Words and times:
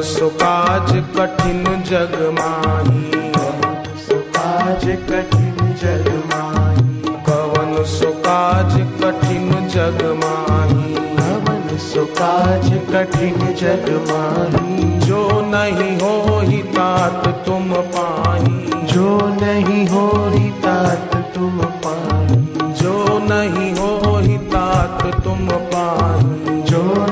सुकाज 0.00 0.92
कठिन 0.92 1.64
जग 1.64 2.34
माही। 2.38 3.10
सुकाज 3.98 4.84
कठिन 4.84 5.74
जग 5.82 6.22
माही। 6.26 6.84
पवन 7.10 7.84
सुकाज 7.84 8.72
कठिन 8.72 9.68
जग 9.68 10.04
माही। 10.24 10.94
पवन 10.94 11.78
सुकाज 11.78 12.94
कठिन 12.94 13.54
जग 13.54 14.06
माही। 14.10 15.00
जो 15.00 15.28
नहीं 15.30 15.96
हो 15.96 16.40
ही 16.40 16.58
तात 16.58 17.26
तुम 17.46 17.72
पाही। 17.72 18.86
जो 18.94 19.18
नहीं 19.40 19.88
हो 19.88 20.30
ही 20.34 20.50
तात 20.50 21.32
तुम 21.34 21.58
पाही। 21.58 22.72
जो 22.72 23.18
नहीं 23.18 23.72
हो 23.72 24.18
ही 24.18 24.38
तात 24.38 25.24
तुम 25.24 25.48
पाही। 25.48 26.62
जो 26.62 27.11